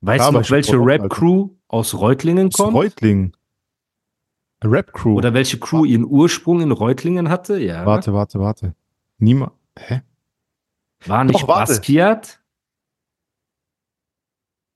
[0.00, 2.74] Weißt Ja, du noch, welche Rap-Crew aus Reutlingen Aus kommt?
[2.74, 3.32] Reutling.
[4.64, 5.14] Rap-Crew.
[5.14, 7.58] Oder welche Crew ihren Ursprung in Reutlingen hatte?
[7.60, 7.86] Ja.
[7.86, 8.74] Warte, warte, warte.
[9.18, 9.52] Niemand.
[9.78, 10.02] Hä?
[11.06, 11.74] War nicht Doch, warte.
[11.74, 12.40] Basquiat?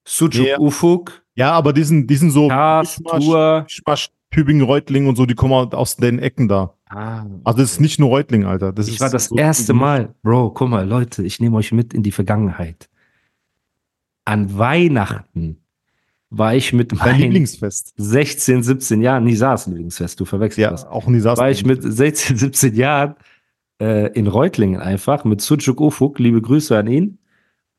[0.07, 0.59] Sujuk Ja.
[0.59, 2.49] Ufuk, Ja, aber die sind, die sind so.
[2.49, 6.75] Mischmasch, Tübingen, Reutling und so, die kommen halt aus den Ecken da.
[6.91, 8.73] Ah, Also das ist nicht nur Reutling, Alter.
[8.73, 11.73] Das ich ist war das so- erste Mal, Bro, guck mal, Leute, ich nehme euch
[11.73, 12.89] mit in die Vergangenheit.
[14.25, 15.59] An Weihnachten
[16.31, 17.95] war ich mit Dein meinen Lieblingsfest.
[17.97, 20.87] 16, 17 Jahren, Nisas Lieblingsfest, du verwechselst Ja, das.
[20.87, 21.39] auch Nisas.
[21.39, 23.15] war ich mit 16, 17 Jahren
[23.81, 27.19] äh, in Reutlingen einfach mit Sujuk Ufuk, liebe Grüße an ihn.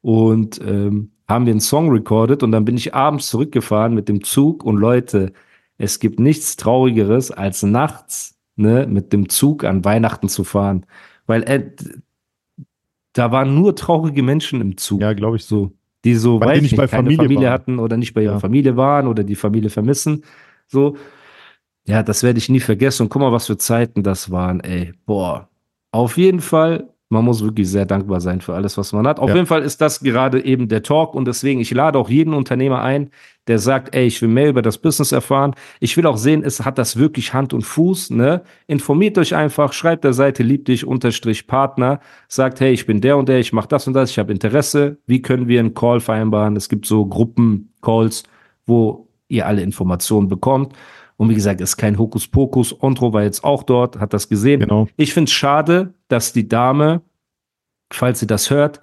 [0.02, 4.24] Und ähm, haben wir einen Song recorded und dann bin ich abends zurückgefahren mit dem
[4.24, 5.32] Zug und Leute,
[5.78, 10.86] es gibt nichts Traurigeres, als nachts ne, mit dem Zug an Weihnachten zu fahren.
[11.28, 11.72] Weil äh,
[13.14, 15.02] da waren nur traurige Menschen im Zug.
[15.02, 15.72] Ja, glaube ich so.
[16.04, 18.40] Die so, Weil die nicht nicht, bei Familie Familie, hatten oder nicht bei ihrer Ja.
[18.40, 20.24] Familie waren oder die Familie vermissen.
[20.68, 20.98] So,
[21.86, 23.04] ja, das werde ich nie vergessen.
[23.04, 24.94] Und guck mal, was für Zeiten das waren, ey.
[25.06, 25.50] Boah.
[25.92, 29.20] Auf jeden Fall man muss wirklich sehr dankbar sein für alles, was man hat.
[29.20, 29.36] Auf Ja.
[29.36, 32.82] jeden Fall ist das gerade eben der Talk und deswegen, ich lade auch jeden Unternehmer
[32.84, 33.10] ein,
[33.48, 35.56] der sagt, ey, ich will mehr über das Business erfahren.
[35.80, 38.44] Ich will auch sehen, es hat das wirklich Hand und Fuß, ne?
[38.68, 43.18] Informiert euch einfach, schreibt der Seite lieb dich unterstrich Partner, sagt, hey, ich bin der
[43.18, 45.00] und der, ich mache das und das, ich habe Interesse.
[45.08, 46.56] Wie können wir einen Call vereinbaren?
[46.56, 48.24] Es gibt so Gruppen-Calls,
[48.68, 50.74] wo ihr alle Informationen bekommt.
[51.18, 52.82] Und wie gesagt, ist kein Hokuspokus.
[52.82, 54.60] Ontro war jetzt auch dort, hat das gesehen.
[54.62, 54.88] Genau.
[54.96, 57.02] Ich finde es schade, dass die Dame,
[57.92, 58.82] falls sie das hört,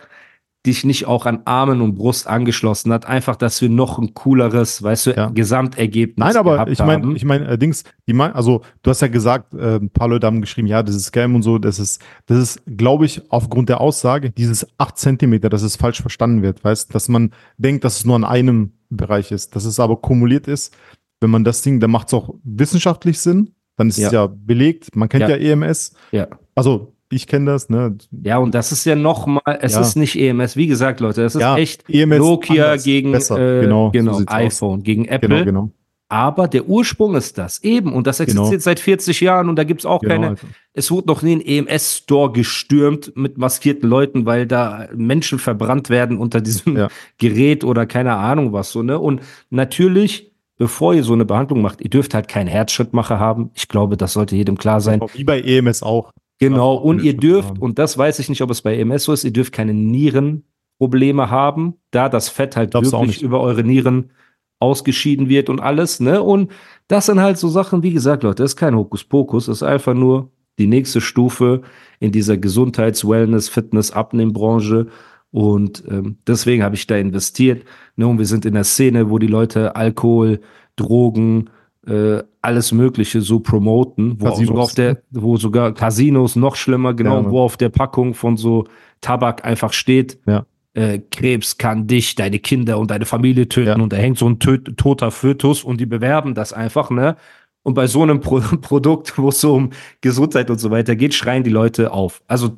[0.65, 3.07] dich nicht auch an Armen und Brust angeschlossen hat.
[3.07, 5.29] Einfach, dass wir noch ein cooleres, weißt du, Ja.
[5.29, 9.07] Gesamtergebnis Nein, aber ich meine, ich meine, äh, Dings, die mein, also du hast ja
[9.07, 12.03] gesagt, äh, ein paar Leute haben geschrieben, ja, das ist Scam und so, das ist,
[12.27, 16.65] das ist, glaube ich, aufgrund der Aussage, dieses 8 Zentimeter, dass es falsch verstanden wird,
[16.65, 20.49] weißt, dass man denkt, dass es nur an einem Bereich ist, dass es aber kumuliert
[20.49, 20.77] ist.
[21.21, 24.07] Wenn man das Ding, dann macht es auch wissenschaftlich Sinn, dann ist Ja.
[24.09, 25.37] es ja belegt, man kennt Ja.
[25.37, 26.27] ja, EMS, ja.
[26.57, 27.97] also ich kenne das, ne?
[28.25, 29.81] ja, und das ist ja nochmal, es Ja.
[29.81, 30.57] ist nicht EMS.
[30.57, 34.19] Wie gesagt, Leute, es ist Ja, echt EMS Nokia anders, gegen äh, genau, genau, so
[34.19, 34.39] sieht's aus.
[34.39, 35.29] iPhone, gegen Apple.
[35.29, 35.71] Genau, genau.
[36.09, 37.93] Aber der Ursprung ist das eben.
[37.93, 38.61] Und das existiert Genau.
[38.61, 40.47] seit 40 Jahren und da gibt es auch genau keine, Alter.
[40.73, 46.19] es wurde noch nie ein EMS-Store gestürmt mit maskierten Leuten, weil da Menschen verbrannt werden
[46.19, 46.89] unter diesem Ja.
[47.19, 49.01] Gerät oder keine Ahnung was so, ne?
[49.01, 53.51] Und natürlich, bevor ihr so eine Behandlung macht, ihr dürft halt keinen Herzschrittmacher haben.
[53.55, 55.01] Ich glaube, das sollte jedem klar sein.
[55.15, 56.13] Wie bei EMS auch.
[56.39, 59.25] Genau, und ihr dürft, und das weiß ich nicht, ob es bei EMS so ist,
[59.25, 63.23] ihr dürft keine Nierenprobleme haben, da das Fett halt auch wirklich nicht.
[63.23, 64.11] über eure Nieren
[64.59, 66.23] ausgeschieden wird und alles, ne?
[66.23, 66.51] Und
[66.89, 69.95] das sind halt so Sachen, wie gesagt, Leute, das ist kein Hokuspokus, das ist einfach
[69.95, 71.63] nur die nächste Stufe
[72.01, 74.87] in dieser Gesundheits-, Wellness-, Fitness-, Abnehmbranche.
[75.31, 77.65] Und ähm, deswegen habe ich da investiert.
[77.97, 78.07] Ne?
[78.07, 80.41] Und wir sind in der Szene, wo die Leute Alkohol,
[80.77, 81.51] Drogen,
[81.87, 87.23] äh, alles Mögliche so promoten, wo sogar auf der, wo sogar Casinos noch schlimmer, genau,
[87.23, 88.65] Ja, wo auf der Packung von so
[89.01, 90.47] Tabak einfach steht, Ja.
[90.75, 93.75] äh, Krebs kann dich, deine Kinder und deine Familie töten Ja.
[93.83, 97.17] und da hängt so ein töt toter Fötus und die bewerben das einfach, ne?
[97.63, 99.71] Und bei so einem Pro Produkt, wo es so um
[100.01, 102.23] Gesundheit und so weiter geht, schreien die Leute auf.
[102.29, 102.53] Also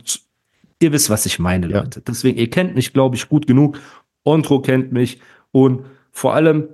[0.81, 1.67] ihr wisst, was ich meine.
[1.67, 2.01] Leute.
[2.03, 3.79] Deswegen, ihr kennt mich, glaube ich, gut genug.
[4.25, 5.19] Ontro kennt mich
[5.51, 5.81] und
[6.13, 6.69] vor allem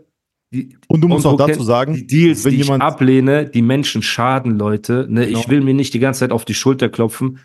[0.54, 3.46] die, Und du musst Ontro auch dazu sagen, die Deals, wenn die jemand- ich ablehne,
[3.46, 5.06] die Menschen schaden, Leute.
[5.10, 5.26] Ne?
[5.26, 5.38] Genau.
[5.38, 7.38] Ich will mir nicht die ganze Zeit auf die Schulter klopfen,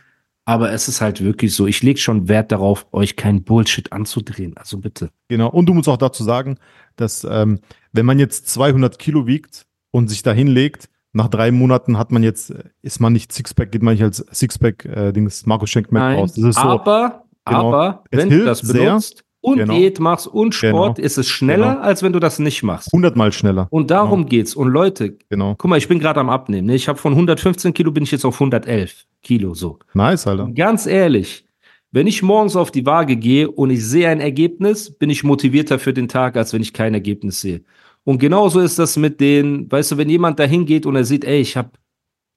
[0.46, 1.68] aber es ist halt wirklich so.
[1.68, 4.56] Ich lege schon Wert darauf, euch keinen Bullshit anzudrehen.
[4.58, 5.10] Also bitte.
[5.28, 5.50] Genau.
[5.50, 6.58] Und du musst auch dazu sagen,
[6.96, 7.60] dass ähm,
[7.92, 12.22] wenn man jetzt 200 Kilo wiegt und sich da hinlegt, nach drei Monaten hat man
[12.24, 15.92] jetzt, äh, ist man nicht Sixpack, geht man nicht als Sixpack, äh, Dings, Markus Schenk
[15.92, 16.34] Mac raus.
[16.34, 17.68] Das ist so, aber, Genau.
[17.70, 19.00] aber, Es wenn du hilft das sehr.
[19.42, 19.74] Und Genau.
[19.76, 21.06] Diät machst und Sport, Genau.
[21.06, 21.82] ist es schneller, Genau.
[21.82, 22.92] als wenn du das nicht machst.
[22.92, 23.68] 100 mal schneller.
[23.72, 24.56] Und darum geht's.
[24.56, 25.56] Und Leute, Genau.
[25.58, 26.68] guck mal, ich bin gerade am Abnehmen.
[26.68, 26.76] Ne?
[26.76, 29.80] Ich habe von 115 Kilo bin ich jetzt auf 111 Kilo so.
[29.94, 30.44] Nice, Alter.
[30.46, 31.46] Und ganz ehrlich,
[31.92, 35.80] wenn ich morgens auf die Waage gehe und ich sehe ein Ergebnis, bin ich motivierter
[35.80, 37.62] für den Tag, als wenn ich kein Ergebnis sehe.
[38.04, 41.26] Und genauso ist das mit den, weißt du, wenn jemand da hingeht und er sieht,
[41.26, 41.70] ey, ich habe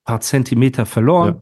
[0.04, 1.34] paar Zentimeter verloren.
[1.36, 1.40] Ja.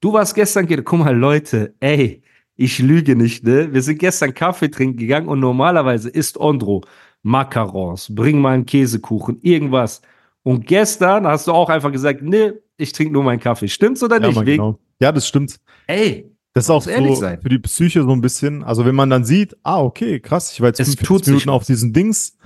[0.00, 2.22] Du warst gestern, ge- guck mal, Leute, ey,
[2.62, 3.72] ich lüge nicht, ne?
[3.72, 6.82] Wir sind gestern Kaffee trinken gegangen und normalerweise isst Ondro
[7.22, 10.02] Macarons, bring mal einen Käsekuchen, irgendwas.
[10.42, 13.68] Und gestern hast du auch einfach gesagt, ne, ich trinke nur meinen Kaffee.
[13.68, 14.44] Stimmt's oder Ja, nicht?
[14.44, 14.78] Genau.
[15.00, 15.58] ja, das stimmt.
[15.86, 17.40] Ey, Das ist auch so sein.
[17.40, 18.62] für die Psyche so ein bisschen.
[18.62, 21.32] Also wenn man dann sieht, ah, okay, krass, ich war jetzt Es 45 tut sich
[21.32, 22.36] Minuten auf diesen Dings,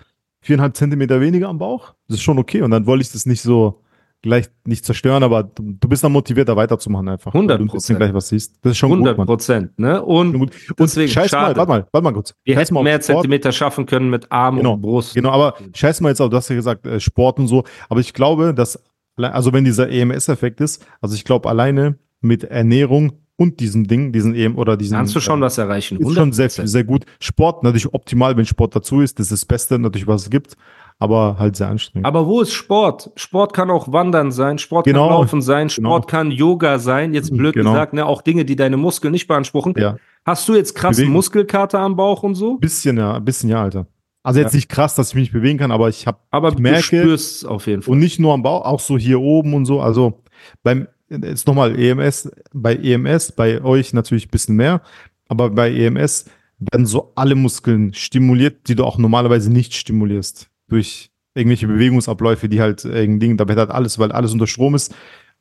[0.42, 2.62] viereinhalb Zentimeter weniger am Bauch, das ist schon okay.
[2.62, 3.80] Und dann wollte ich das nicht so
[4.24, 7.34] gleich nicht zerstören, aber du, bist dann motiviert, da weiterzumachen einfach.
[7.34, 7.56] weil 100%.
[7.58, 8.56] Du ein bisschen gleich was siehst.
[8.62, 9.26] Das ist schon 100 gut, Mann.
[9.26, 10.02] Prozent, ne?
[10.02, 10.34] Und.
[10.34, 11.56] Und deswegen, scheiß mal, schade.
[11.56, 12.34] warte mal, warte mal kurz.
[12.42, 13.18] wir Scheiß hätten mal mehr Sport.
[13.18, 15.14] Zentimeter schaffen können mit Arm Genau, und Brust.
[15.14, 18.00] Genau, aber scheiß mal jetzt auch, du hast ja gesagt, äh, Sport und so, aber
[18.00, 18.82] ich glaube, dass,
[19.16, 24.34] also wenn dieser EMS-Effekt ist, also ich glaube alleine mit Ernährung und diesem Ding, diesen
[24.34, 24.96] EM oder diesen.
[24.96, 25.98] Kannst du schon äh, was erreichen.
[26.00, 26.66] ist schon sehr, 100%.
[26.66, 27.04] sehr gut.
[27.20, 30.56] Sport natürlich optimal, wenn Sport dazu ist, das ist das Beste natürlich, was es gibt,
[31.04, 32.06] aber halt sehr anstrengend.
[32.06, 33.10] Aber wo ist Sport?
[33.16, 35.08] Sport kann auch Wandern sein, Sport Genau.
[35.08, 36.10] kann Laufen sein, Sport Genau.
[36.10, 37.14] kann Yoga sein.
[37.14, 37.70] Jetzt blöd Genau.
[37.70, 39.74] gesagt, ne, auch Dinge, die deine Muskeln nicht beanspruchen.
[39.78, 41.12] ja, Hast du jetzt krasse Bewegung.
[41.14, 42.56] Muskelkater am Bauch und so?
[42.56, 43.86] bisschen ja, ein bisschen ja, Alter.
[44.22, 44.56] Also jetzt Ja.
[44.56, 46.82] nicht krass, dass ich mich nicht bewegen kann, aber ich habe Aber ich du merke
[46.82, 47.92] spürst es auf jeden Fall.
[47.92, 49.80] und nicht nur am Bauch, auch so hier oben und so.
[49.80, 50.22] Also
[50.62, 54.80] beim jetzt nochmal EMS, bei EMS, bei euch natürlich ein bisschen mehr,
[55.28, 56.24] aber bei EMS
[56.58, 62.60] werden so alle Muskeln stimuliert, die du auch normalerweise nicht stimulierst durch irgendwelche Bewegungsabläufe, die
[62.60, 64.94] halt irgendwie, da wird halt alles, weil alles unter Strom ist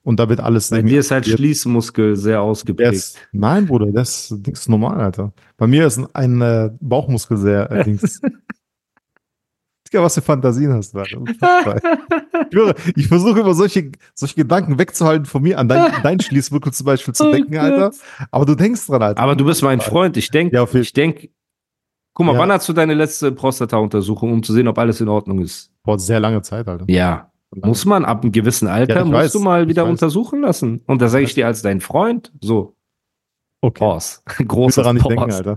[0.03, 1.25] und da wird alles Bei dir ist halt.
[1.27, 2.93] Schließmuskel sehr ausgeprägt.
[2.93, 5.33] ist, nein, Bruder, das, das ist normal, Alter.
[5.57, 8.21] Bei mir ist ein, äh, Bauchmuskel sehr äh, Dings.
[9.87, 10.99] Digga, was für Fantasien hast du.
[10.99, 11.17] Alter.
[11.19, 11.79] Unfassbar.
[12.51, 16.85] ich ich versuche immer solche, solche Gedanken wegzuhalten von mir, an dein, dein Schließwirkung zum
[16.85, 17.91] Beispiel zu Oh denken, Alter.
[18.31, 19.21] Aber du denkst dran, Alter.
[19.21, 20.17] Aber du bist mein Freund.
[20.17, 21.29] Ich denke, Ja, ich denke,
[22.13, 22.39] guck mal, Ja.
[22.39, 25.71] wann hast du deine letzte Prostata-Untersuchung, um zu sehen, ob alles in Ordnung ist?
[25.83, 26.85] Vor sehr langer Zeit, Alter.
[26.87, 27.29] Ja.
[27.55, 30.81] Muss man ab einem gewissen Alter, Ja, musst weiß, du mal wieder untersuchen lassen.
[30.87, 32.75] Und da sage ich dir als dein Freund, so,
[33.61, 33.79] Okay.
[33.79, 34.19] Pause.
[34.45, 35.55] Großes daran nicht denken, Alter.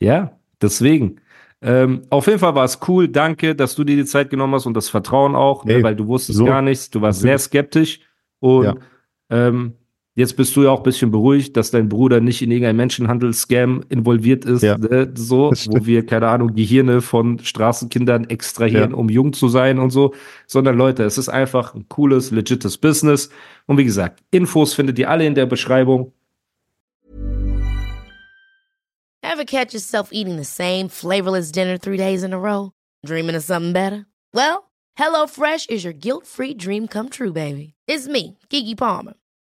[0.00, 1.20] Ja, deswegen.
[1.62, 3.08] Ähm, auf jeden Fall war es cool.
[3.08, 5.96] Danke, dass du dir die Zeit genommen hast und das Vertrauen auch, ne, Ey, weil
[5.96, 6.44] du wusstest so.
[6.44, 6.90] gar nichts.
[6.90, 8.00] Du warst sehr skeptisch.
[8.40, 8.74] Und Ja.
[9.30, 9.72] ähm,
[10.18, 13.84] jetzt bist du ja auch ein bisschen beruhigt, dass dein Bruder nicht in irgendein Menschenhandel-Scam
[13.88, 14.62] involviert ist.
[14.62, 14.76] Ja.
[14.76, 18.96] Ne, so, wo wir, keine Ahnung, Gehirne von Straßenkindern extrahieren, Ja.
[18.96, 20.14] um jung zu sein und so.
[20.46, 23.30] Sondern Leute, es ist einfach ein cooles, legites Business.
[23.66, 26.12] Und wie gesagt, Infos findet ihr alle in der Beschreibung.
[29.22, 32.72] Ever catch yourself eating the same flavorless dinner three days in a row?
[33.06, 34.06] Dreaming of something better?
[34.34, 34.64] Well,
[34.98, 37.74] HelloFresh is your guilt free dream come true, baby.
[37.86, 39.14] It's me, Kiki Palmer.